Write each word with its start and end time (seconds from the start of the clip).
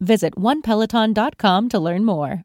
Visit 0.00 0.34
onepeloton.com 0.34 1.68
to 1.68 1.78
learn 1.78 2.04
more. 2.04 2.44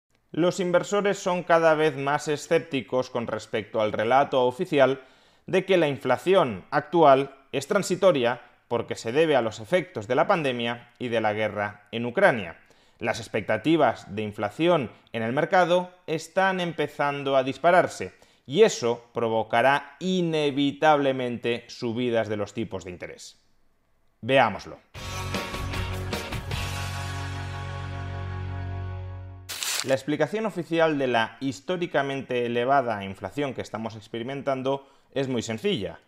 Los 0.31 0.61
inversores 0.61 1.19
son 1.19 1.43
cada 1.43 1.75
vez 1.75 1.97
más 1.97 2.29
escépticos 2.29 3.09
con 3.09 3.27
respecto 3.27 3.81
al 3.81 3.91
relato 3.91 4.45
oficial 4.45 5.01
de 5.45 5.65
que 5.65 5.75
la 5.77 5.89
inflación 5.89 6.65
actual 6.71 7.35
es 7.51 7.67
transitoria 7.67 8.41
porque 8.69 8.95
se 8.95 9.11
debe 9.11 9.35
a 9.35 9.41
los 9.41 9.59
efectos 9.59 10.07
de 10.07 10.15
la 10.15 10.27
pandemia 10.27 10.93
y 10.99 11.09
de 11.09 11.19
la 11.19 11.33
guerra 11.33 11.89
en 11.91 12.05
Ucrania. 12.05 12.57
Las 12.99 13.19
expectativas 13.19 14.15
de 14.15 14.21
inflación 14.21 14.91
en 15.11 15.23
el 15.23 15.33
mercado 15.33 15.91
están 16.07 16.61
empezando 16.61 17.35
a 17.35 17.43
dispararse 17.43 18.13
y 18.45 18.61
eso 18.61 19.09
provocará 19.13 19.97
inevitablemente 19.99 21.65
subidas 21.67 22.29
de 22.29 22.37
los 22.37 22.53
tipos 22.53 22.85
de 22.85 22.91
interés. 22.91 23.37
Veámoslo. 24.21 24.79
La 29.83 29.95
explicación 29.95 30.45
oficial 30.45 30.99
de 30.99 31.07
la 31.07 31.37
históricamente 31.39 32.45
elevada 32.45 33.03
inflación 33.03 33.55
que 33.55 33.63
estamos 33.63 33.95
experimentando 33.95 34.87
es 35.11 35.27
muy 35.27 35.41
sencilla. 35.41 35.99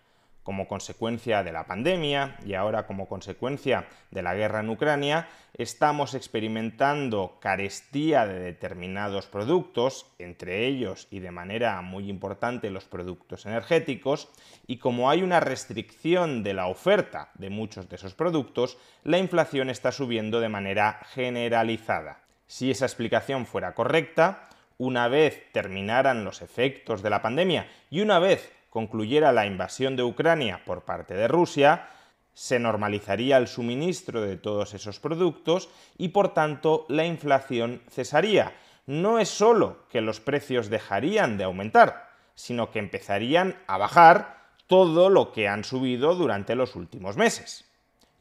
Como 0.43 0.67
consecuencia 0.67 1.41
de 1.41 1.51
la 1.51 1.65
pandemia 1.65 2.37
y 2.45 2.53
ahora 2.53 2.85
como 2.85 3.07
consecuencia 3.07 3.87
de 4.11 4.21
la 4.21 4.35
guerra 4.35 4.59
en 4.59 4.69
Ucrania, 4.69 5.27
estamos 5.55 6.13
experimentando 6.13 7.39
carestía 7.41 8.27
de 8.27 8.37
determinados 8.37 9.25
productos, 9.25 10.05
entre 10.19 10.67
ellos 10.67 11.07
y 11.09 11.19
de 11.19 11.31
manera 11.31 11.81
muy 11.81 12.11
importante 12.11 12.69
los 12.69 12.85
productos 12.85 13.47
energéticos, 13.47 14.29
y 14.67 14.77
como 14.77 15.09
hay 15.09 15.23
una 15.23 15.39
restricción 15.39 16.43
de 16.43 16.53
la 16.53 16.67
oferta 16.67 17.31
de 17.33 17.49
muchos 17.49 17.89
de 17.89 17.95
esos 17.95 18.13
productos, 18.13 18.77
la 19.03 19.17
inflación 19.17 19.71
está 19.71 19.91
subiendo 19.91 20.41
de 20.41 20.49
manera 20.49 20.99
generalizada. 21.13 22.22
Si 22.53 22.69
esa 22.69 22.85
explicación 22.85 23.47
fuera 23.47 23.73
correcta, 23.73 24.47
una 24.77 25.07
vez 25.07 25.51
terminaran 25.53 26.23
los 26.23 26.43
efectos 26.43 27.01
de 27.01 27.09
la 27.09 27.19
pandemia 27.19 27.67
y 27.89 28.01
una 28.01 28.19
vez 28.19 28.51
concluyera 28.69 29.31
la 29.31 29.47
invasión 29.47 29.95
de 29.95 30.03
Ucrania 30.03 30.61
por 30.63 30.83
parte 30.83 31.15
de 31.15 31.27
Rusia, 31.27 31.89
se 32.35 32.59
normalizaría 32.59 33.37
el 33.37 33.47
suministro 33.47 34.21
de 34.21 34.37
todos 34.37 34.75
esos 34.75 34.99
productos 34.99 35.67
y 35.97 36.09
por 36.09 36.35
tanto 36.35 36.85
la 36.89 37.07
inflación 37.07 37.81
cesaría. 37.89 38.53
No 38.85 39.17
es 39.17 39.29
solo 39.29 39.87
que 39.89 40.01
los 40.01 40.19
precios 40.19 40.69
dejarían 40.69 41.39
de 41.39 41.45
aumentar, 41.45 42.11
sino 42.35 42.69
que 42.69 42.77
empezarían 42.77 43.57
a 43.65 43.79
bajar 43.79 44.43
todo 44.67 45.09
lo 45.09 45.31
que 45.31 45.47
han 45.47 45.63
subido 45.63 46.13
durante 46.13 46.53
los 46.53 46.75
últimos 46.75 47.17
meses 47.17 47.72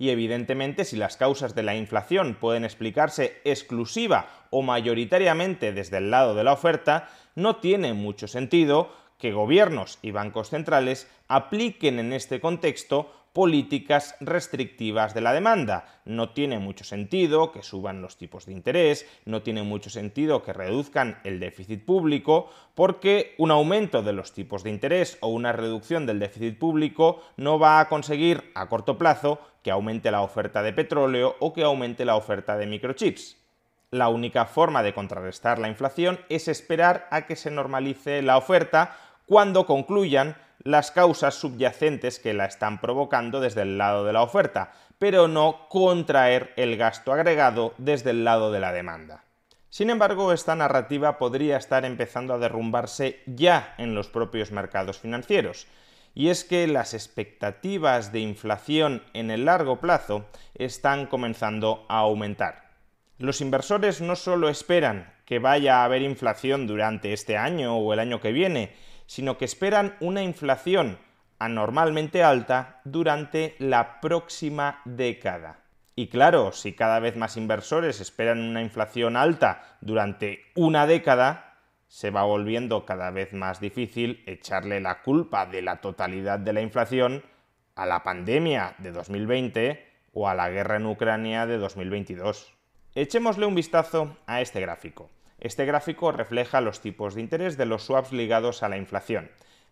y 0.02 0.10
evidentemente 0.10 0.84
si 0.84 0.96
las 0.96 1.16
causas 1.16 1.54
de 1.54 1.62
la 1.62 1.76
inflación 1.76 2.34
pueden 2.34 2.64
explicarse 2.64 3.40
exclusiva 3.44 4.26
o 4.50 4.60
mayoritariamente 4.60 5.72
desde 5.72 5.98
el 5.98 6.10
lado 6.10 6.34
de 6.34 6.42
la 6.42 6.54
oferta, 6.54 7.08
no 7.36 7.58
tiene 7.58 7.92
mucho 7.94 8.26
sentido 8.26 8.90
que 9.16 9.30
gobiernos 9.30 10.00
y 10.02 10.10
bancos 10.10 10.50
centrales 10.50 11.08
apliquen 11.28 12.00
en 12.00 12.12
este 12.12 12.40
contexto 12.40 13.12
políticas 13.32 14.14
restrictivas 14.20 15.14
de 15.14 15.22
la 15.22 15.32
demanda. 15.32 15.86
No 16.04 16.30
tiene 16.30 16.58
mucho 16.58 16.84
sentido 16.84 17.50
que 17.50 17.62
suban 17.62 18.02
los 18.02 18.18
tipos 18.18 18.46
de 18.46 18.52
interés, 18.52 19.06
no 19.24 19.42
tiene 19.42 19.62
mucho 19.62 19.90
sentido 19.90 20.42
que 20.42 20.52
reduzcan 20.52 21.18
el 21.24 21.40
déficit 21.40 21.84
público, 21.84 22.50
porque 22.74 23.34
un 23.38 23.50
aumento 23.50 24.02
de 24.02 24.12
los 24.12 24.32
tipos 24.32 24.62
de 24.62 24.70
interés 24.70 25.16
o 25.20 25.28
una 25.28 25.52
reducción 25.52 26.06
del 26.06 26.18
déficit 26.18 26.58
público 26.58 27.22
no 27.36 27.58
va 27.58 27.80
a 27.80 27.88
conseguir 27.88 28.52
a 28.54 28.68
corto 28.68 28.98
plazo 28.98 29.38
que 29.62 29.70
aumente 29.70 30.10
la 30.10 30.22
oferta 30.22 30.62
de 30.62 30.72
petróleo 30.72 31.36
o 31.40 31.52
que 31.52 31.62
aumente 31.62 32.04
la 32.04 32.16
oferta 32.16 32.56
de 32.56 32.66
microchips. 32.66 33.38
La 33.90 34.08
única 34.08 34.46
forma 34.46 34.82
de 34.82 34.94
contrarrestar 34.94 35.58
la 35.58 35.68
inflación 35.68 36.18
es 36.28 36.48
esperar 36.48 37.06
a 37.10 37.26
que 37.26 37.36
se 37.36 37.50
normalice 37.50 38.22
la 38.22 38.38
oferta 38.38 38.96
cuando 39.26 39.66
concluyan 39.66 40.36
las 40.64 40.90
causas 40.90 41.34
subyacentes 41.34 42.18
que 42.18 42.34
la 42.34 42.46
están 42.46 42.80
provocando 42.80 43.40
desde 43.40 43.62
el 43.62 43.78
lado 43.78 44.04
de 44.04 44.12
la 44.12 44.22
oferta, 44.22 44.72
pero 44.98 45.28
no 45.28 45.68
contraer 45.68 46.52
el 46.56 46.76
gasto 46.76 47.12
agregado 47.12 47.74
desde 47.78 48.10
el 48.10 48.24
lado 48.24 48.52
de 48.52 48.60
la 48.60 48.72
demanda. 48.72 49.24
Sin 49.68 49.90
embargo, 49.90 50.32
esta 50.32 50.54
narrativa 50.54 51.18
podría 51.18 51.56
estar 51.56 51.84
empezando 51.84 52.34
a 52.34 52.38
derrumbarse 52.38 53.20
ya 53.26 53.74
en 53.78 53.94
los 53.94 54.08
propios 54.08 54.52
mercados 54.52 54.98
financieros, 54.98 55.66
y 56.14 56.28
es 56.28 56.44
que 56.44 56.66
las 56.66 56.92
expectativas 56.92 58.12
de 58.12 58.20
inflación 58.20 59.02
en 59.14 59.30
el 59.30 59.46
largo 59.46 59.80
plazo 59.80 60.26
están 60.54 61.06
comenzando 61.06 61.86
a 61.88 62.00
aumentar. 62.00 62.70
Los 63.18 63.40
inversores 63.40 64.00
no 64.00 64.14
solo 64.14 64.48
esperan 64.48 65.14
que 65.24 65.38
vaya 65.38 65.80
a 65.80 65.84
haber 65.84 66.02
inflación 66.02 66.66
durante 66.66 67.12
este 67.12 67.36
año 67.38 67.78
o 67.78 67.92
el 67.92 67.98
año 67.98 68.20
que 68.20 68.32
viene, 68.32 68.74
sino 69.06 69.38
que 69.38 69.44
esperan 69.44 69.96
una 70.00 70.22
inflación 70.22 70.98
anormalmente 71.38 72.22
alta 72.22 72.80
durante 72.84 73.56
la 73.58 74.00
próxima 74.00 74.80
década. 74.84 75.58
Y 75.94 76.08
claro, 76.08 76.52
si 76.52 76.72
cada 76.72 77.00
vez 77.00 77.16
más 77.16 77.36
inversores 77.36 78.00
esperan 78.00 78.40
una 78.40 78.62
inflación 78.62 79.16
alta 79.16 79.76
durante 79.80 80.40
una 80.54 80.86
década, 80.86 81.58
se 81.88 82.10
va 82.10 82.22
volviendo 82.22 82.86
cada 82.86 83.10
vez 83.10 83.34
más 83.34 83.60
difícil 83.60 84.22
echarle 84.26 84.80
la 84.80 85.02
culpa 85.02 85.44
de 85.44 85.60
la 85.60 85.82
totalidad 85.82 86.38
de 86.38 86.54
la 86.54 86.62
inflación 86.62 87.22
a 87.74 87.84
la 87.84 88.02
pandemia 88.02 88.74
de 88.78 88.92
2020 88.92 89.92
o 90.14 90.28
a 90.28 90.34
la 90.34 90.48
guerra 90.48 90.76
en 90.76 90.86
Ucrania 90.86 91.46
de 91.46 91.58
2022. 91.58 92.54
Echémosle 92.94 93.46
un 93.46 93.54
vistazo 93.54 94.16
a 94.26 94.40
este 94.40 94.60
gráfico. 94.60 95.10
Este 95.42 95.64
gráfico 95.64 96.12
refleja 96.12 96.60
los 96.60 96.80
tipos 96.80 97.16
de 97.16 97.20
interés 97.20 97.56
de 97.56 97.66
los 97.66 97.82
swaps 97.82 98.12
ligados 98.12 98.62
a 98.62 98.68
la 98.68 98.76
inflación. 98.76 99.28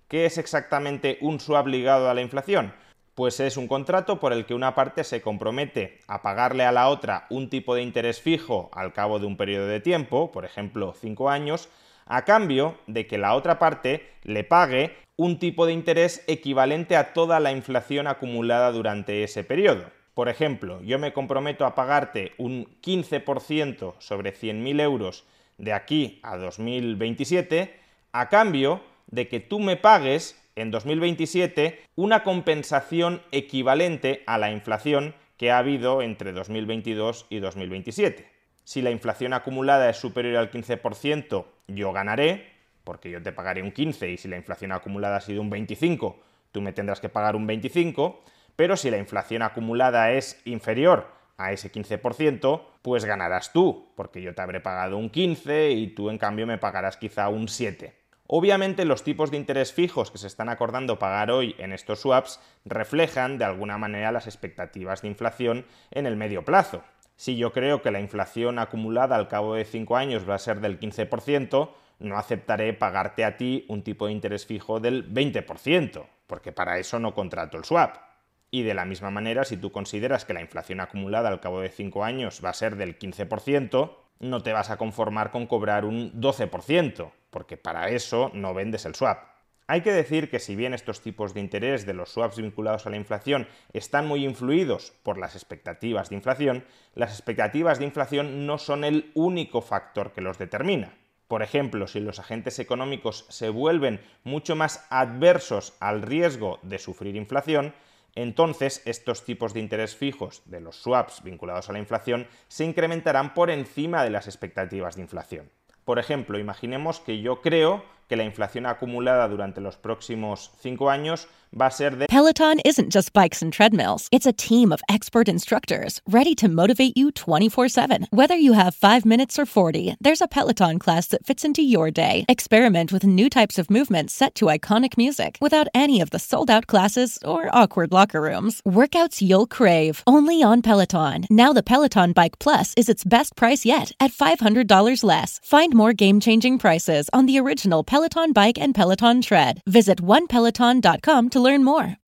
¿Qué 0.09 0.27
es 0.27 0.37
exactamente 0.37 1.17
un 1.21 1.39
swap 1.39 1.69
ligado 1.69 2.11
a 2.11 2.15
la 2.15 2.23
inflación? 2.23 2.75
Pues 3.15 3.39
es 3.39 3.57
un 3.57 3.69
contrato 3.69 4.19
por 4.19 4.33
el 4.33 4.47
que 4.47 4.55
una 4.55 4.75
parte 4.75 5.05
se 5.05 5.23
compromete 5.23 6.01
a 6.09 6.23
pagarle 6.23 6.65
a 6.65 6.73
la 6.73 6.89
otra 6.89 7.29
un 7.31 7.49
tipo 7.51 7.77
de 7.77 7.83
interés 7.83 8.21
fijo 8.21 8.69
al 8.73 8.93
cabo 8.93 9.21
de 9.21 9.27
un 9.27 9.37
periodo 9.37 9.69
de 9.69 9.79
tiempo, 9.79 10.33
por 10.33 10.45
ejemplo 10.45 10.93
5 11.01 11.31
años, 11.31 11.69
a 12.05 12.25
cambio 12.25 12.77
de 12.89 13.07
que 13.07 13.17
la 13.17 13.37
otra 13.37 13.61
parte 13.61 14.11
le 14.25 14.43
pague 14.43 14.97
un 15.15 15.39
tipo 15.39 15.67
de 15.67 15.73
interés 15.73 16.25
equivalente 16.27 16.97
a 16.97 17.13
toda 17.13 17.39
la 17.39 17.53
inflación 17.53 18.09
acumulada 18.09 18.73
durante 18.73 19.23
ese 19.23 19.45
periodo. 19.45 19.85
Por 20.15 20.29
ejemplo, 20.29 20.83
yo 20.83 20.99
me 20.99 21.13
comprometo 21.13 21.65
a 21.65 21.77
pagarte 21.77 22.33
un 22.39 22.67
15% 22.83 23.95
sobre 24.01 24.35
100.000 24.35 24.81
euros 24.81 25.27
de 25.61 25.73
aquí 25.73 26.19
a 26.23 26.37
2027, 26.37 27.75
a 28.13 28.29
cambio 28.29 28.83
de 29.07 29.29
que 29.29 29.41
tú 29.41 29.61
me 29.61 29.77
pagues 29.77 30.41
en 30.57 30.71
2027 30.71 31.81
una 31.97 32.23
compensación 32.23 33.23
equivalente 33.31 34.23
a 34.27 34.39
la 34.39 34.51
inflación 34.51 35.15
que 35.37 35.51
ha 35.51 35.59
habido 35.59 36.03
entre 36.03 36.33
2022 36.33 37.27
y 37.31 37.39
2027. 37.39 38.29
Si 38.65 38.83
la 38.83 38.91
inflación 38.91 39.33
acumulada 39.33 39.89
es 39.91 39.97
superior 39.97 40.37
al 40.37 40.51
15%, 40.51 41.45
yo 41.69 41.93
ganaré, 41.93 42.47
porque 42.85 43.11
yo 43.11 43.23
te 43.23 43.33
pagaré 43.33 43.63
un 43.63 43.73
15 43.73 44.11
y 44.11 44.17
si 44.17 44.29
la 44.29 44.37
inflación 44.37 44.73
acumulada 44.73 45.17
ha 45.17 45.21
sido 45.21 45.43
un 45.43 45.51
25, 45.51 46.19
tú 46.53 46.61
me 46.61 46.73
tendrás 46.73 47.01
que 47.01 47.09
pagar 47.09 47.37
un 47.37 47.47
25, 47.47 48.23
pero 48.57 48.77
si 48.77 48.91
la 48.91 48.99
inflación 48.99 49.43
acumulada 49.43 50.13
es 50.13 50.41
inferior 50.45 51.09
a 51.37 51.53
ese 51.53 51.73
15%, 51.73 52.63
pues 52.83 53.05
ganarás 53.05 53.53
tú, 53.53 53.93
porque 53.97 54.23
yo 54.23 54.35
te 54.35 54.43
habré 54.43 54.61
pagado 54.61 54.97
un 54.97 55.11
15 55.11 55.71
y 55.71 55.89
tú 55.89 56.11
en 56.11 56.19
cambio 56.19 56.47
me 56.47 56.59
pagarás 56.59 56.97
quizá 56.97 57.29
un 57.29 57.49
7. 57.49 57.95
Obviamente 58.27 58.85
los 58.85 59.03
tipos 59.03 59.31
de 59.31 59.37
interés 59.37 59.73
fijos 59.73 60.11
que 60.11 60.19
se 60.19 60.29
están 60.29 60.49
acordando 60.49 61.01
pagar 61.01 61.33
hoy 61.33 61.57
en 61.59 61.73
estos 61.73 62.01
swaps 62.01 62.41
reflejan 62.65 63.39
de 63.39 63.45
alguna 63.45 63.77
manera 63.77 64.13
las 64.13 64.29
expectativas 64.29 65.03
de 65.03 65.09
inflación 65.09 65.67
en 65.91 66.07
el 66.07 66.17
medio 66.17 66.45
plazo. 66.45 66.85
Si 67.17 67.37
yo 67.37 67.53
creo 67.53 67.83
que 67.83 67.91
la 67.91 68.01
inflación 68.01 68.59
acumulada 68.59 69.17
al 69.17 69.29
cabo 69.29 69.55
de 69.55 69.65
5 69.65 69.97
años 69.97 70.29
va 70.29 70.37
a 70.37 70.39
ser 70.39 70.61
del 70.61 70.79
15%, 70.79 71.71
no 71.99 72.17
aceptaré 72.17 72.73
pagarte 72.73 73.25
a 73.25 73.37
ti 73.37 73.67
un 73.69 73.83
tipo 73.83 74.07
de 74.07 74.13
interés 74.13 74.47
fijo 74.47 74.81
del 74.81 75.13
20%, 75.13 76.07
porque 76.27 76.53
para 76.53 76.79
eso 76.79 76.99
no 76.99 77.15
contrato 77.15 77.59
el 77.59 77.65
swap. 77.65 78.10
Y 78.51 78.63
de 78.63 78.75
la 78.75 78.85
misma 78.85 79.11
manera, 79.11 79.45
si 79.45 79.57
tú 79.57 79.71
consideras 79.71 80.25
que 80.25 80.35
la 80.35 80.41
inflación 80.41 80.81
acumulada 80.81 81.29
al 81.29 81.41
cabo 81.41 81.61
de 81.61 81.71
5 81.71 82.05
años 82.05 82.41
va 82.45 82.51
a 82.51 82.55
ser 82.55 82.77
del 82.77 82.99
15%, 82.99 83.97
no 84.19 84.43
te 84.43 84.53
vas 84.53 84.71
a 84.71 84.77
conformar 84.77 85.31
con 85.31 85.47
cobrar 85.47 85.85
un 85.85 86.13
12%, 86.21 87.13
porque 87.31 87.57
para 87.57 87.89
eso 87.91 88.31
no 88.35 88.53
vendes 88.53 88.85
el 88.87 88.95
swap. 88.95 89.31
Hay 89.69 89.83
que 89.83 89.93
decir 89.93 90.31
que 90.31 90.41
si 90.41 90.57
bien 90.57 90.75
estos 90.75 91.01
tipos 91.01 91.33
de 91.33 91.39
interés 91.39 91.87
de 91.87 91.95
los 91.95 92.11
swaps 92.11 92.39
vinculados 92.39 92.87
a 92.87 92.91
la 92.91 92.97
inflación 92.97 93.47
están 93.73 94.09
muy 94.09 94.25
influidos 94.25 94.93
por 95.05 95.17
las 95.17 95.37
expectativas 95.37 96.09
de 96.09 96.17
inflación, 96.17 96.65
las 96.97 97.13
expectativas 97.13 97.79
de 97.79 97.85
inflación 97.85 98.47
no 98.47 98.59
son 98.59 98.83
el 98.83 99.13
único 99.15 99.63
factor 99.63 100.13
que 100.13 100.23
los 100.23 100.39
determina. 100.39 100.93
Por 101.29 101.45
ejemplo, 101.45 101.87
si 101.87 102.01
los 102.01 102.19
agentes 102.19 102.59
económicos 102.59 103.27
se 103.29 103.49
vuelven 103.49 104.01
mucho 104.25 104.57
más 104.57 104.89
adversos 104.91 105.77
al 105.79 106.03
riesgo 106.03 106.59
de 106.63 106.81
sufrir 106.81 107.15
inflación, 107.15 107.73
entonces 108.15 108.83
estos 108.85 109.25
tipos 109.25 109.55
de 109.55 109.61
interés 109.61 109.97
fijos 109.97 110.43
de 110.45 110.61
los 110.61 110.77
swaps 110.77 111.23
vinculados 111.23 111.69
a 111.69 111.73
la 111.73 111.79
inflación 111.79 112.27
se 112.49 112.65
incrementarán 112.65 113.35
por 113.35 113.51
encima 113.51 114.05
de 114.05 114.11
las 114.11 114.27
expectativas 114.27 114.97
de 114.97 115.03
inflación. 115.03 115.51
Por 115.85 115.99
ejemplo, 115.99 116.39
imaginemos 116.39 117.01
que 117.01 117.21
yo 117.21 117.41
creo 117.41 117.85
que 118.11 118.17
la 118.17 118.25
inflación 118.25 118.67
acumulada 118.67 119.29
durante 119.29 119.61
los 119.61 119.77
próximos 119.77 120.51
cinco 120.61 120.91
años 120.91 121.29
va 121.59 121.67
a 121.67 121.71
ser 121.71 121.97
de... 121.97 122.07
Peloton 122.07 122.59
isn't 122.65 122.91
just 122.91 123.13
bikes 123.13 123.41
and 123.41 123.53
treadmills. 123.53 124.09
It's 124.11 124.27
a 124.27 124.33
team 124.33 124.73
of 124.73 124.81
expert 124.89 125.29
instructors 125.29 126.01
ready 126.09 126.35
to 126.37 126.49
motivate 126.49 126.97
you 126.97 127.13
24-7. 127.13 128.07
Whether 128.11 128.37
you 128.37 128.55
have 128.55 128.75
5 128.75 129.05
minutes 129.05 129.39
or 129.39 129.47
40, 129.47 129.95
there's 130.01 130.21
a 130.21 130.27
Peloton 130.27 130.81
class 130.81 131.07
that 131.09 131.25
fits 131.25 131.45
into 131.45 131.63
your 131.63 131.93
day. 131.93 132.25
Experiment 132.29 132.93
with 132.93 133.05
new 133.05 133.31
types 133.31 133.59
of 133.59 133.71
movements 133.71 134.13
set 134.13 134.35
to 134.37 134.47
iconic 134.47 134.97
music 134.97 135.39
without 135.41 135.69
any 135.73 136.01
of 136.01 136.11
the 136.11 136.19
sold-out 136.19 136.67
classes 136.67 137.19
or 137.25 137.49
awkward 137.53 137.93
locker 137.93 138.21
rooms. 138.21 138.61
Workouts 138.67 139.23
you'll 139.23 139.47
crave, 139.47 140.03
only 140.07 140.43
on 140.43 140.63
Peloton. 140.63 141.27
Now 141.31 141.53
the 141.53 141.63
Peloton 141.63 142.13
Bike 142.13 142.41
Plus 142.41 142.75
is 142.77 142.89
its 142.89 143.05
best 143.05 143.37
price 143.37 143.65
yet 143.65 143.93
at 144.01 144.11
$500 144.11 145.05
less. 145.05 145.41
Find 145.45 145.75
more 145.75 145.93
game-changing 145.93 146.59
prices 146.59 147.09
on 147.13 147.27
the 147.27 147.39
original 147.39 147.85
Peloton 147.85 148.00
Bike 148.33 148.59
and 148.59 148.75
Peloton 148.75 149.23
Tread. 149.23 149.63
Visit 149.67 150.01
onepeloton.com 150.01 151.29
to 151.31 151.41
learn 151.41 151.63
more. 151.63 152.00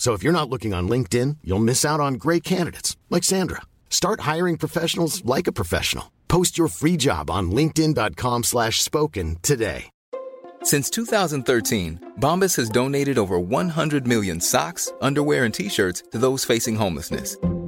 So 0.00 0.14
if 0.14 0.22
you're 0.22 0.32
not 0.32 0.48
looking 0.48 0.72
on 0.72 0.88
LinkedIn, 0.88 1.36
you'll 1.44 1.58
miss 1.58 1.84
out 1.84 2.00
on 2.00 2.14
great 2.14 2.42
candidates 2.42 2.96
like 3.10 3.22
Sandra. 3.22 3.60
Start 3.90 4.20
hiring 4.20 4.56
professionals 4.56 5.22
like 5.26 5.46
a 5.46 5.52
professional. 5.52 6.10
Post 6.26 6.56
your 6.56 6.68
free 6.68 6.96
job 6.96 7.30
on 7.30 7.50
linkedin.com 7.50 8.44
slash 8.44 8.80
spoken 8.80 9.36
today. 9.42 9.90
Since 10.62 10.88
2013, 10.90 12.14
Bombas 12.18 12.56
has 12.56 12.70
donated 12.70 13.18
over 13.18 13.38
100 13.38 14.06
million 14.06 14.40
socks, 14.40 14.90
underwear, 15.02 15.44
and 15.44 15.52
T-shirts 15.52 16.02
to 16.12 16.18
those 16.18 16.46
facing 16.46 16.76
homelessness. 16.76 17.36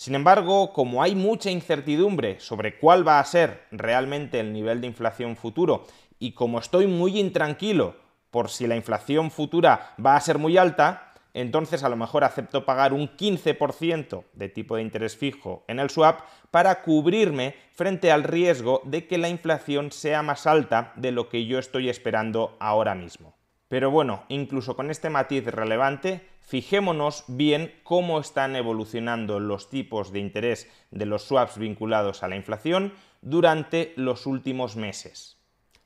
Sin 0.00 0.14
embargo, 0.14 0.72
como 0.72 1.02
hay 1.02 1.14
mucha 1.14 1.50
incertidumbre 1.50 2.40
sobre 2.40 2.78
cuál 2.78 3.06
va 3.06 3.20
a 3.20 3.24
ser 3.26 3.66
realmente 3.70 4.40
el 4.40 4.50
nivel 4.50 4.80
de 4.80 4.86
inflación 4.86 5.36
futuro 5.36 5.84
y 6.18 6.32
como 6.32 6.58
estoy 6.58 6.86
muy 6.86 7.20
intranquilo 7.20 7.96
por 8.30 8.48
si 8.48 8.66
la 8.66 8.76
inflación 8.76 9.30
futura 9.30 9.94
va 10.02 10.16
a 10.16 10.20
ser 10.22 10.38
muy 10.38 10.56
alta, 10.56 11.12
entonces 11.34 11.84
a 11.84 11.90
lo 11.90 11.96
mejor 11.96 12.24
acepto 12.24 12.64
pagar 12.64 12.94
un 12.94 13.14
15% 13.14 14.24
de 14.32 14.48
tipo 14.48 14.76
de 14.76 14.80
interés 14.80 15.18
fijo 15.18 15.64
en 15.68 15.78
el 15.78 15.90
swap 15.90 16.20
para 16.50 16.80
cubrirme 16.80 17.54
frente 17.74 18.10
al 18.10 18.22
riesgo 18.22 18.80
de 18.86 19.06
que 19.06 19.18
la 19.18 19.28
inflación 19.28 19.92
sea 19.92 20.22
más 20.22 20.46
alta 20.46 20.94
de 20.96 21.12
lo 21.12 21.28
que 21.28 21.44
yo 21.44 21.58
estoy 21.58 21.90
esperando 21.90 22.56
ahora 22.58 22.94
mismo. 22.94 23.34
Pero 23.70 23.92
bueno, 23.92 24.24
incluso 24.26 24.74
con 24.74 24.90
este 24.90 25.10
matiz 25.10 25.46
relevante, 25.46 26.26
fijémonos 26.40 27.22
bien 27.28 27.72
cómo 27.84 28.18
están 28.18 28.56
evolucionando 28.56 29.38
los 29.38 29.70
tipos 29.70 30.10
de 30.10 30.18
interés 30.18 30.68
de 30.90 31.06
los 31.06 31.22
swaps 31.22 31.56
vinculados 31.56 32.24
a 32.24 32.28
la 32.28 32.34
inflación 32.34 32.92
durante 33.22 33.92
los 33.94 34.26
últimos 34.26 34.74
meses. 34.74 35.38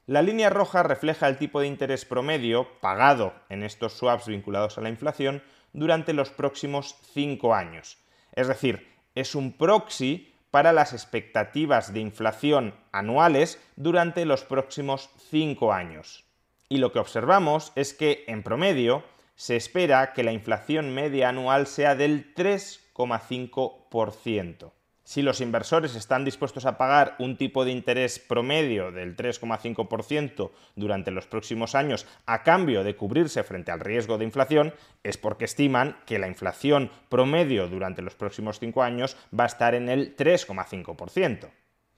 La 0.06 0.22
línea 0.22 0.48
roja 0.48 0.82
refleja 0.82 1.28
el 1.28 1.36
tipo 1.36 1.60
de 1.60 1.66
interés 1.66 2.06
promedio 2.06 2.66
pagado 2.80 3.34
en 3.50 3.62
estos 3.62 3.92
swaps 3.92 4.28
vinculados 4.28 4.78
a 4.78 4.80
la 4.80 4.88
inflación 4.88 5.42
durante 5.74 6.14
los 6.14 6.30
próximos 6.30 6.96
cinco 7.12 7.54
años. 7.54 7.98
Es 8.32 8.48
decir, 8.48 8.88
es 9.14 9.34
un 9.34 9.52
proxy 9.58 10.32
para 10.50 10.72
las 10.72 10.94
expectativas 10.94 11.92
de 11.92 12.00
inflación 12.00 12.74
anuales 12.92 13.62
durante 13.76 14.24
los 14.24 14.42
próximos 14.42 15.10
cinco 15.28 15.74
años. 15.74 16.24
Y 16.68 16.78
lo 16.78 16.92
que 16.92 16.99
observamos 16.99 17.73
es 17.75 17.92
que, 17.94 18.25
en 18.26 18.42
promedio, 18.42 19.04
se 19.37 19.56
espera 19.56 20.12
que 20.12 20.25
la 20.25 20.33
inflación 20.33 20.94
media 20.94 21.28
anual 21.28 21.66
sea 21.66 21.94
del 21.94 22.35
3,5%. 22.35 24.73
Si 25.06 25.21
los 25.21 25.42
inversores 25.42 25.97
están 25.97 26.25
dispuestos 26.25 26.64
a 26.64 26.78
pagar 26.78 27.14
un 27.18 27.37
tipo 27.37 27.66
de 27.66 27.73
interés 27.73 28.18
promedio 28.18 28.90
del 28.90 29.16
3,5% 29.16 30.50
durante 30.76 31.11
los 31.11 31.26
próximos 31.26 31.75
años 31.75 32.06
a 32.25 32.42
cambio 32.42 32.85
de 32.85 32.97
cubrirse 32.97 33.42
frente 33.42 33.71
al 33.71 33.80
riesgo 33.80 34.16
de 34.16 34.25
inflación, 34.25 34.73
es 35.02 35.18
porque 35.18 35.44
estiman 35.44 35.99
que 36.06 36.18
la 36.18 36.26
inflación 36.26 36.90
promedio 37.11 37.68
durante 37.68 38.00
los 38.00 38.14
próximos 38.14 38.59
5 38.59 38.83
años 38.83 39.18
va 39.38 39.44
a 39.44 39.49
estar 39.49 39.75
en 39.75 39.90
el 39.90 40.16
3,5%. 40.16 41.50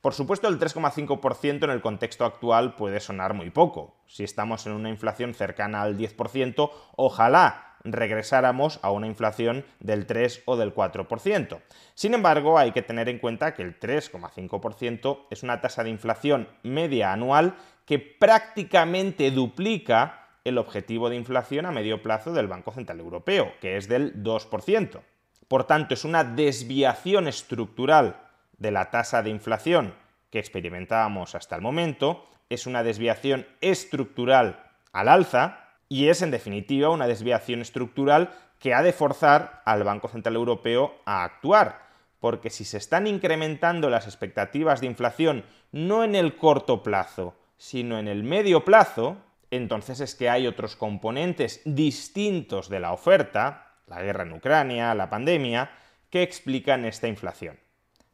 Por 0.07 0.15
supuesto, 0.15 0.47
el 0.47 0.61
3,5% 0.61 1.65
en 1.65 1.71
el 1.71 1.81
contexto 1.81 2.25
actual 2.25 2.77
puede 2.77 3.01
sonar 3.01 3.35
muy 3.35 3.51
poco. 3.51 3.97
Si 4.07 4.23
estamos 4.23 4.65
en 4.65 4.75
una 4.75 4.89
inflación 4.89 5.35
cercana 5.35 5.83
al 5.83 5.99
10%, 5.99 6.71
ojalá 6.95 7.75
regresáramos 7.83 8.79
a 8.83 8.93
una 8.93 9.09
inflación 9.09 9.65
del 9.81 10.07
3 10.07 10.45
o 10.47 10.57
del 10.57 10.73
4%. 10.73 11.61
Sin 11.97 12.15
embargo, 12.15 12.57
hay 12.57 12.71
que 12.71 12.83
tener 12.83 13.09
en 13.09 13.19
cuenta 13.19 13.53
que 13.55 13.63
el 13.63 13.81
3,5% 13.81 15.27
es 15.29 15.43
una 15.43 15.61
tasa 15.61 15.83
de 15.83 15.91
inflación 15.91 16.51
media 16.63 17.13
anual 17.13 17.57
que 17.85 17.99
prácticamente 17.99 19.33
duplica 19.33 20.29
el 20.45 20.59
objetivo 20.59 21.11
de 21.11 21.17
inflación 21.17 21.67
a 21.67 21.73
medio 21.73 22.01
plazo 22.01 22.33
del 22.33 22.47
Banco 22.47 22.71
Central 22.71 23.01
Europeo, 23.01 23.55
que 23.61 23.77
es 23.77 23.89
del 23.89 24.23
2%. 24.23 25.01
Por 25.49 25.65
tanto, 25.65 25.95
es 25.95 26.05
una 26.05 26.23
desviación 26.23 27.27
estructural 27.27 28.26
de 28.59 28.71
la 28.71 28.91
tasa 28.91 29.23
de 29.23 29.31
inflación 29.31 29.95
que 30.31 30.39
experimentábamos 30.39 31.35
hasta 31.35 31.57
el 31.57 31.63
momento, 31.63 32.27
es 32.49 32.67
una 32.67 32.83
desviación 32.83 33.47
estructural 33.61 34.71
al 34.93 35.09
alza 35.09 35.67
y 35.89 36.09
es 36.09 36.23
en 36.23 36.31
definitiva 36.31 36.91
una 36.91 37.07
desviación 37.07 37.61
estructural 37.61 38.31
que 38.59 38.75
ha 38.75 38.83
de 38.83 38.93
forzar 38.93 39.63
al 39.65 39.85
Banco 39.85 40.09
Central 40.09 40.35
Europeo 40.35 40.95
a 41.05 41.25
actuar, 41.25 41.87
porque 42.21 42.51
si 42.51 42.65
se 42.65 42.79
están 42.79 43.07
incrementando 43.07 43.91
las 43.91 44.07
expectativas 44.07 44.81
de 44.81 44.87
inflación 44.87 45.45
no 45.73 46.05
en 46.05 46.15
el 46.15 46.37
corto 46.37 46.83
plazo, 46.83 47.37
sino 47.59 47.99
en 47.99 48.09
el 48.09 48.23
medio 48.23 48.65
plazo, 48.65 49.19
entonces 49.51 50.01
es 50.01 50.15
que 50.15 50.29
hay 50.29 50.47
otros 50.47 50.77
componentes 50.77 51.61
distintos 51.65 52.69
de 52.69 52.81
la 52.81 52.93
oferta, 52.93 53.75
la 53.87 54.03
guerra 54.03 54.25
en 54.25 54.33
Ucrania, 54.33 54.95
la 54.95 55.11
pandemia, 55.11 55.71
que 56.11 56.23
explican 56.23 56.85
esta 56.85 57.09
inflación. 57.09 57.59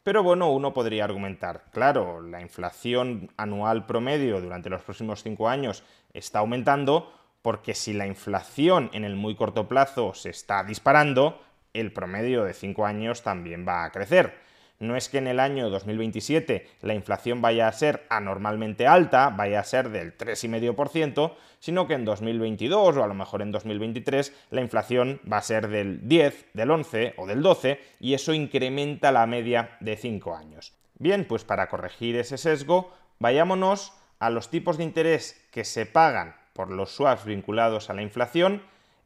Pero 0.03 0.23
bueno, 0.25 0.51
uno 0.51 0.75
podría 0.75 1.05
argumentar, 1.05 1.65
claro, 1.71 2.21
la 2.21 2.41
inflación 2.41 3.31
anual 3.37 3.87
promedio 3.87 4.41
durante 4.41 4.69
los 4.69 4.83
próximos 4.83 5.23
cinco 5.23 5.49
años 5.49 5.85
está 6.13 6.41
aumentando 6.41 7.13
porque 7.41 7.75
si 7.75 7.93
la 7.93 8.07
inflación 8.07 8.91
en 8.93 9.05
el 9.05 9.15
muy 9.15 9.37
corto 9.37 9.69
plazo 9.69 10.13
se 10.15 10.31
está 10.31 10.65
disparando, 10.65 11.41
el 11.73 11.93
promedio 11.93 12.45
de 12.45 12.53
cinco 12.53 12.85
años 12.85 13.23
también 13.23 13.67
va 13.67 13.85
a 13.85 13.93
crecer 13.93 14.35
no 14.83 14.97
es 14.97 15.09
que 15.09 15.19
en 15.19 15.29
el 15.29 15.39
año 15.39 15.71
2027 15.71 16.67
la 16.83 16.95
inflación 16.95 17.41
vaya 17.41 17.69
a 17.69 17.73
ser 17.73 18.05
anormalmente 18.11 18.89
alta, 18.89 19.31
vaya 19.31 19.61
a 19.61 19.65
ser 19.65 19.91
del 19.91 20.19
3,5%, 20.19 21.35
sino 21.61 21.87
que 21.87 21.95
en 21.95 22.05
2022 22.05 22.97
o 22.97 23.05
a 23.05 23.07
lo 23.07 23.15
mejor 23.15 23.43
en 23.43 23.53
2023 23.53 24.35
la 24.51 24.61
inflación 24.61 25.21
va 25.31 25.37
a 25.37 25.43
ser 25.43 25.69
del 25.69 26.09
10, 26.09 26.47
del 26.53 26.73
11 26.73 27.15
o 27.17 27.29
del 27.29 27.43
12 27.43 27.79
y 28.01 28.15
eso 28.15 28.35
incrementa 28.35 29.13
la 29.13 29.25
media 29.27 29.77
de 29.79 29.97
5 29.97 30.35
años. 30.35 30.73
Bien, 30.99 31.27
pues 31.29 31.45
para 31.45 31.69
corregir 31.69 32.17
ese 32.17 32.37
sesgo, 32.37 32.93
vayámonos 33.21 33.93
a 34.19 34.31
los 34.31 34.51
tipos 34.51 34.79
de 34.79 34.85
interés 34.85 35.47
que 35.53 35.63
se 35.65 35.87
pagan 35.87 36.35
por 36.55 36.73
los 36.73 36.97
swaps 36.97 37.25
vinculados 37.25 37.89
a 37.89 37.95
la 37.95 38.03
inflación 38.03 38.63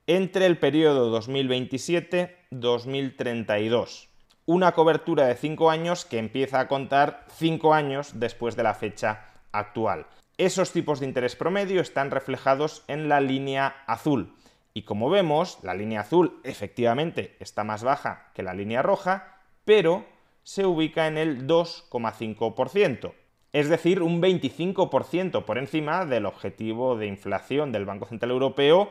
entre 0.06 0.46
el 0.46 0.56
periodo 0.56 1.14
2027-2032 1.20 4.08
una 4.46 4.72
cobertura 4.72 5.26
de 5.26 5.34
5 5.34 5.70
años 5.70 6.04
que 6.04 6.18
empieza 6.18 6.60
a 6.60 6.68
contar 6.68 7.24
5 7.34 7.74
años 7.74 8.12
después 8.14 8.54
de 8.56 8.62
la 8.62 8.74
fecha 8.74 9.26
actual. 9.52 10.06
Esos 10.38 10.72
tipos 10.72 11.00
de 11.00 11.06
interés 11.06 11.34
promedio 11.34 11.80
están 11.80 12.10
reflejados 12.10 12.84
en 12.88 13.08
la 13.08 13.20
línea 13.20 13.82
azul. 13.86 14.34
Y 14.72 14.82
como 14.82 15.10
vemos, 15.10 15.58
la 15.62 15.74
línea 15.74 16.02
azul 16.02 16.40
efectivamente 16.44 17.36
está 17.40 17.64
más 17.64 17.82
baja 17.82 18.30
que 18.34 18.42
la 18.42 18.54
línea 18.54 18.82
roja, 18.82 19.40
pero 19.64 20.04
se 20.42 20.64
ubica 20.64 21.06
en 21.08 21.18
el 21.18 21.46
2,5%. 21.46 23.14
Es 23.52 23.68
decir, 23.68 24.02
un 24.02 24.20
25% 24.20 25.44
por 25.44 25.58
encima 25.58 26.04
del 26.04 26.26
objetivo 26.26 26.96
de 26.96 27.06
inflación 27.06 27.72
del 27.72 27.86
Banco 27.86 28.06
Central 28.06 28.30
Europeo 28.30 28.90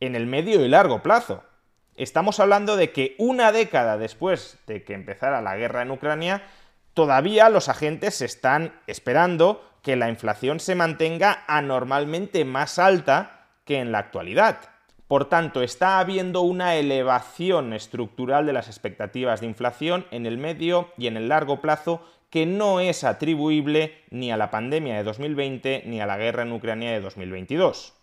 en 0.00 0.14
el 0.14 0.26
medio 0.26 0.64
y 0.64 0.68
largo 0.68 1.02
plazo. 1.02 1.42
Estamos 1.96 2.40
hablando 2.40 2.76
de 2.76 2.90
que 2.90 3.14
una 3.18 3.52
década 3.52 3.96
después 3.96 4.58
de 4.66 4.82
que 4.82 4.94
empezara 4.94 5.40
la 5.40 5.56
guerra 5.56 5.82
en 5.82 5.92
Ucrania, 5.92 6.42
todavía 6.92 7.48
los 7.48 7.68
agentes 7.68 8.20
están 8.20 8.80
esperando 8.88 9.64
que 9.80 9.94
la 9.94 10.08
inflación 10.08 10.58
se 10.58 10.74
mantenga 10.74 11.44
anormalmente 11.46 12.44
más 12.44 12.80
alta 12.80 13.46
que 13.64 13.78
en 13.78 13.92
la 13.92 13.98
actualidad. 13.98 14.58
Por 15.06 15.28
tanto, 15.28 15.62
está 15.62 16.00
habiendo 16.00 16.40
una 16.40 16.74
elevación 16.74 17.72
estructural 17.72 18.46
de 18.46 18.54
las 18.54 18.66
expectativas 18.66 19.40
de 19.40 19.46
inflación 19.46 20.06
en 20.10 20.26
el 20.26 20.36
medio 20.36 20.92
y 20.96 21.06
en 21.06 21.16
el 21.16 21.28
largo 21.28 21.60
plazo 21.60 22.04
que 22.28 22.44
no 22.44 22.80
es 22.80 23.04
atribuible 23.04 24.02
ni 24.10 24.32
a 24.32 24.36
la 24.36 24.50
pandemia 24.50 24.96
de 24.96 25.04
2020 25.04 25.84
ni 25.86 26.00
a 26.00 26.06
la 26.06 26.16
guerra 26.16 26.42
en 26.42 26.52
Ucrania 26.52 26.90
de 26.90 27.00
2022 27.00 27.94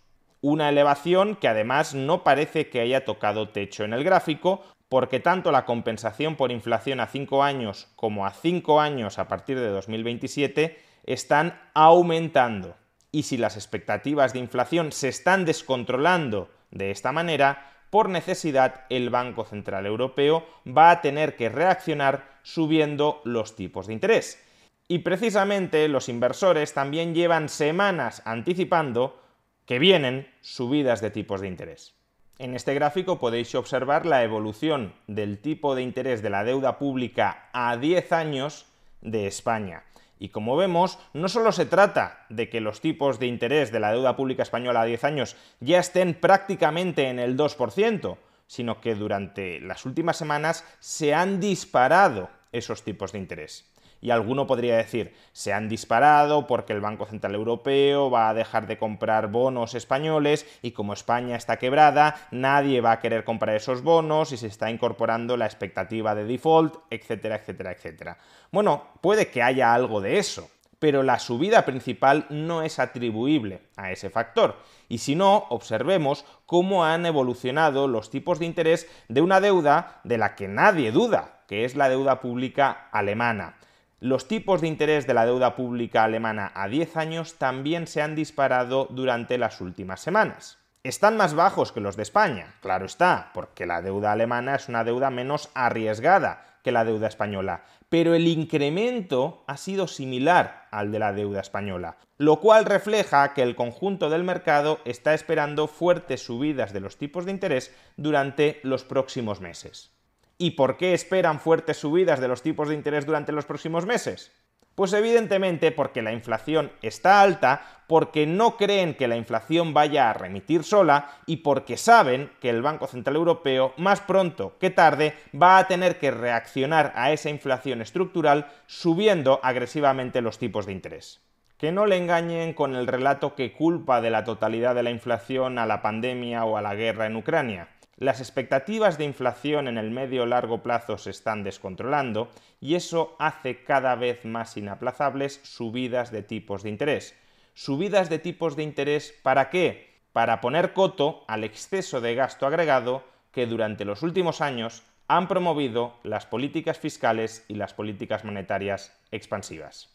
una 0.42 0.68
elevación 0.68 1.36
que 1.36 1.48
además 1.48 1.94
no 1.94 2.24
parece 2.24 2.68
que 2.68 2.80
haya 2.80 3.04
tocado 3.04 3.48
techo 3.48 3.84
en 3.84 3.94
el 3.94 4.04
gráfico, 4.04 4.62
porque 4.88 5.20
tanto 5.20 5.52
la 5.52 5.64
compensación 5.64 6.36
por 6.36 6.52
inflación 6.52 7.00
a 7.00 7.06
5 7.06 7.42
años 7.42 7.88
como 7.96 8.26
a 8.26 8.32
5 8.32 8.80
años 8.80 9.18
a 9.18 9.28
partir 9.28 9.58
de 9.58 9.68
2027 9.68 10.78
están 11.04 11.58
aumentando. 11.72 12.76
Y 13.10 13.22
si 13.22 13.36
las 13.36 13.56
expectativas 13.56 14.32
de 14.32 14.40
inflación 14.40 14.92
se 14.92 15.08
están 15.08 15.44
descontrolando 15.44 16.50
de 16.70 16.90
esta 16.90 17.12
manera, 17.12 17.70
por 17.90 18.08
necesidad 18.08 18.84
el 18.90 19.10
Banco 19.10 19.44
Central 19.44 19.86
Europeo 19.86 20.44
va 20.66 20.90
a 20.90 21.00
tener 21.02 21.36
que 21.36 21.50
reaccionar 21.50 22.38
subiendo 22.42 23.20
los 23.24 23.54
tipos 23.54 23.86
de 23.86 23.92
interés. 23.92 24.42
Y 24.88 24.98
precisamente 24.98 25.86
los 25.88 26.08
inversores 26.08 26.74
también 26.74 27.14
llevan 27.14 27.48
semanas 27.48 28.22
anticipando 28.24 29.21
que 29.66 29.78
vienen 29.78 30.28
subidas 30.40 31.00
de 31.00 31.10
tipos 31.10 31.40
de 31.40 31.48
interés. 31.48 31.94
En 32.38 32.54
este 32.54 32.74
gráfico 32.74 33.18
podéis 33.18 33.54
observar 33.54 34.06
la 34.06 34.24
evolución 34.24 34.94
del 35.06 35.38
tipo 35.38 35.74
de 35.74 35.82
interés 35.82 36.22
de 36.22 36.30
la 36.30 36.44
deuda 36.44 36.78
pública 36.78 37.48
a 37.52 37.76
10 37.76 38.12
años 38.12 38.66
de 39.00 39.26
España. 39.26 39.84
Y 40.18 40.28
como 40.28 40.56
vemos, 40.56 40.98
no 41.12 41.28
solo 41.28 41.52
se 41.52 41.66
trata 41.66 42.26
de 42.28 42.48
que 42.48 42.60
los 42.60 42.80
tipos 42.80 43.18
de 43.18 43.26
interés 43.26 43.72
de 43.72 43.80
la 43.80 43.92
deuda 43.92 44.16
pública 44.16 44.42
española 44.42 44.82
a 44.82 44.84
10 44.84 45.04
años 45.04 45.36
ya 45.60 45.78
estén 45.78 46.14
prácticamente 46.14 47.08
en 47.08 47.18
el 47.18 47.36
2%, 47.36 48.16
sino 48.46 48.80
que 48.80 48.94
durante 48.94 49.60
las 49.60 49.84
últimas 49.84 50.16
semanas 50.16 50.64
se 50.78 51.14
han 51.14 51.40
disparado 51.40 52.30
esos 52.52 52.84
tipos 52.84 53.12
de 53.12 53.18
interés. 53.18 53.71
Y 54.02 54.10
alguno 54.10 54.48
podría 54.48 54.76
decir, 54.76 55.14
se 55.32 55.52
han 55.52 55.68
disparado 55.68 56.48
porque 56.48 56.72
el 56.72 56.80
Banco 56.80 57.06
Central 57.06 57.36
Europeo 57.36 58.10
va 58.10 58.28
a 58.28 58.34
dejar 58.34 58.66
de 58.66 58.76
comprar 58.76 59.28
bonos 59.28 59.76
españoles 59.76 60.44
y 60.60 60.72
como 60.72 60.92
España 60.92 61.36
está 61.36 61.56
quebrada, 61.56 62.16
nadie 62.32 62.80
va 62.80 62.90
a 62.90 62.98
querer 62.98 63.22
comprar 63.22 63.54
esos 63.54 63.82
bonos 63.82 64.32
y 64.32 64.36
se 64.36 64.48
está 64.48 64.72
incorporando 64.72 65.36
la 65.36 65.46
expectativa 65.46 66.16
de 66.16 66.24
default, 66.24 66.78
etcétera, 66.90 67.36
etcétera, 67.36 67.70
etcétera. 67.70 68.18
Bueno, 68.50 68.88
puede 69.00 69.28
que 69.28 69.40
haya 69.40 69.72
algo 69.72 70.00
de 70.00 70.18
eso, 70.18 70.50
pero 70.80 71.04
la 71.04 71.20
subida 71.20 71.64
principal 71.64 72.26
no 72.28 72.62
es 72.62 72.80
atribuible 72.80 73.60
a 73.76 73.92
ese 73.92 74.10
factor. 74.10 74.56
Y 74.88 74.98
si 74.98 75.14
no, 75.14 75.46
observemos 75.50 76.24
cómo 76.44 76.84
han 76.84 77.06
evolucionado 77.06 77.86
los 77.86 78.10
tipos 78.10 78.40
de 78.40 78.46
interés 78.46 78.88
de 79.08 79.20
una 79.20 79.40
deuda 79.40 80.00
de 80.02 80.18
la 80.18 80.34
que 80.34 80.48
nadie 80.48 80.90
duda, 80.90 81.44
que 81.46 81.64
es 81.64 81.76
la 81.76 81.88
deuda 81.88 82.20
pública 82.20 82.88
alemana 82.90 83.54
los 84.02 84.26
tipos 84.26 84.60
de 84.60 84.66
interés 84.66 85.06
de 85.06 85.14
la 85.14 85.24
deuda 85.24 85.54
pública 85.54 86.02
alemana 86.02 86.50
a 86.56 86.66
10 86.66 86.96
años 86.96 87.34
también 87.38 87.86
se 87.86 88.02
han 88.02 88.16
disparado 88.16 88.88
durante 88.90 89.38
las 89.38 89.60
últimas 89.60 90.00
semanas. 90.00 90.58
Están 90.82 91.16
más 91.16 91.34
bajos 91.34 91.70
que 91.70 91.80
los 91.80 91.94
de 91.94 92.02
España, 92.02 92.56
claro 92.60 92.84
está, 92.84 93.30
porque 93.32 93.64
la 93.64 93.80
deuda 93.80 94.10
alemana 94.10 94.56
es 94.56 94.68
una 94.68 94.82
deuda 94.82 95.10
menos 95.10 95.50
arriesgada 95.54 96.58
que 96.64 96.72
la 96.72 96.84
deuda 96.84 97.06
española, 97.06 97.62
pero 97.88 98.14
el 98.14 98.26
incremento 98.26 99.44
ha 99.46 99.56
sido 99.56 99.86
similar 99.86 100.66
al 100.72 100.90
de 100.90 100.98
la 100.98 101.12
deuda 101.12 101.40
española, 101.40 101.96
lo 102.18 102.40
cual 102.40 102.64
refleja 102.64 103.34
que 103.34 103.42
el 103.42 103.54
conjunto 103.54 104.10
del 104.10 104.24
mercado 104.24 104.80
está 104.84 105.14
esperando 105.14 105.68
fuertes 105.68 106.24
subidas 106.24 106.72
de 106.72 106.80
los 106.80 106.96
tipos 106.96 107.24
de 107.24 107.30
interés 107.30 107.72
durante 107.96 108.58
los 108.64 108.82
próximos 108.82 109.40
meses. 109.40 109.92
¿Y 110.38 110.52
por 110.52 110.76
qué 110.76 110.94
esperan 110.94 111.40
fuertes 111.40 111.76
subidas 111.76 112.20
de 112.20 112.28
los 112.28 112.42
tipos 112.42 112.68
de 112.68 112.74
interés 112.74 113.06
durante 113.06 113.32
los 113.32 113.44
próximos 113.44 113.86
meses? 113.86 114.32
Pues 114.74 114.94
evidentemente 114.94 115.70
porque 115.70 116.00
la 116.00 116.12
inflación 116.12 116.72
está 116.80 117.20
alta, 117.20 117.82
porque 117.86 118.26
no 118.26 118.56
creen 118.56 118.94
que 118.94 119.06
la 119.06 119.16
inflación 119.16 119.74
vaya 119.74 120.08
a 120.08 120.14
remitir 120.14 120.64
sola 120.64 121.10
y 121.26 121.38
porque 121.38 121.76
saben 121.76 122.30
que 122.40 122.48
el 122.48 122.62
Banco 122.62 122.86
Central 122.86 123.16
Europeo 123.16 123.74
más 123.76 124.00
pronto 124.00 124.56
que 124.58 124.70
tarde 124.70 125.14
va 125.40 125.58
a 125.58 125.68
tener 125.68 125.98
que 125.98 126.10
reaccionar 126.10 126.92
a 126.96 127.12
esa 127.12 127.28
inflación 127.28 127.82
estructural 127.82 128.46
subiendo 128.66 129.40
agresivamente 129.42 130.22
los 130.22 130.38
tipos 130.38 130.64
de 130.64 130.72
interés. 130.72 131.20
Que 131.58 131.70
no 131.70 131.84
le 131.84 131.98
engañen 131.98 132.54
con 132.54 132.74
el 132.74 132.86
relato 132.86 133.34
que 133.34 133.52
culpa 133.52 134.00
de 134.00 134.10
la 134.10 134.24
totalidad 134.24 134.74
de 134.74 134.82
la 134.82 134.90
inflación 134.90 135.58
a 135.58 135.66
la 135.66 135.82
pandemia 135.82 136.46
o 136.46 136.56
a 136.56 136.62
la 136.62 136.74
guerra 136.74 137.06
en 137.06 137.16
Ucrania. 137.16 137.68
Las 138.02 138.18
expectativas 138.18 138.98
de 138.98 139.04
inflación 139.04 139.68
en 139.68 139.78
el 139.78 139.92
medio 139.92 140.26
largo 140.26 140.60
plazo 140.60 140.98
se 140.98 141.10
están 141.10 141.44
descontrolando 141.44 142.30
y 142.60 142.74
eso 142.74 143.14
hace 143.20 143.62
cada 143.62 143.94
vez 143.94 144.24
más 144.24 144.56
inaplazables 144.56 145.38
subidas 145.44 146.10
de 146.10 146.24
tipos 146.24 146.64
de 146.64 146.70
interés. 146.70 147.14
¿Subidas 147.54 148.10
de 148.10 148.18
tipos 148.18 148.56
de 148.56 148.64
interés 148.64 149.14
para 149.22 149.50
qué? 149.50 150.00
Para 150.12 150.40
poner 150.40 150.72
coto 150.72 151.22
al 151.28 151.44
exceso 151.44 152.00
de 152.00 152.16
gasto 152.16 152.44
agregado 152.44 153.04
que 153.30 153.46
durante 153.46 153.84
los 153.84 154.02
últimos 154.02 154.40
años 154.40 154.82
han 155.06 155.28
promovido 155.28 155.94
las 156.02 156.26
políticas 156.26 156.80
fiscales 156.80 157.44
y 157.46 157.54
las 157.54 157.72
políticas 157.72 158.24
monetarias 158.24 158.98
expansivas. 159.12 159.94